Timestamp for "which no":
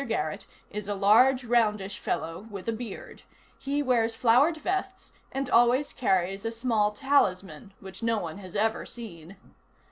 7.79-8.17